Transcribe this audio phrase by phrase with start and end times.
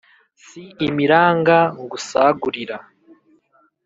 [0.45, 2.77] Si imiranga ngusagurira,